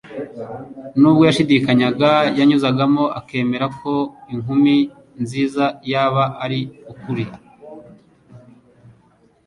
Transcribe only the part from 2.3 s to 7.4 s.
yanyuzagamo akemera ko inkum nziza yaba ari ukuri.